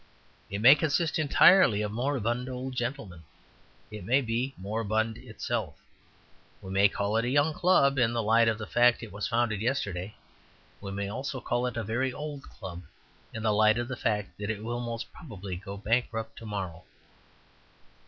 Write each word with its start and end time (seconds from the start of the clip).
It 0.49 0.61
may 0.61 0.73
consist 0.73 1.19
entirely 1.19 1.83
of 1.83 1.91
moribund 1.91 2.49
old 2.49 2.73
gentlemen. 2.75 3.23
It 3.91 4.03
may 4.03 4.19
be 4.21 4.55
moribund 4.57 5.15
itself. 5.19 5.75
We 6.59 6.71
may 6.71 6.89
call 6.89 7.17
it 7.17 7.25
a 7.25 7.29
young 7.29 7.53
club, 7.53 7.99
in 7.99 8.11
the 8.11 8.23
light 8.23 8.47
of 8.47 8.57
the 8.57 8.65
fact 8.65 8.99
that 9.01 9.05
it 9.05 9.11
was 9.11 9.27
founded 9.27 9.61
yesterday. 9.61 10.15
We 10.81 10.89
may 10.91 11.07
also 11.07 11.39
call 11.39 11.67
it 11.67 11.77
a 11.77 11.83
very 11.83 12.11
old 12.11 12.41
club 12.41 12.81
in 13.31 13.43
the 13.43 13.53
light 13.53 13.77
of 13.77 13.87
the 13.87 13.95
fact 13.95 14.35
that 14.39 14.49
it 14.49 14.63
will 14.63 14.79
most 14.79 15.13
probably 15.13 15.55
go 15.55 15.77
bankrupt 15.77 16.35
to 16.39 16.47
morrow. 16.47 16.83